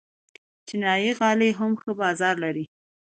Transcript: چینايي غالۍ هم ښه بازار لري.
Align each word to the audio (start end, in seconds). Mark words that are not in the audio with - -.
چینايي 0.67 1.11
غالۍ 1.19 1.51
هم 1.59 1.71
ښه 1.81 1.91
بازار 2.01 2.35
لري. 2.43 2.65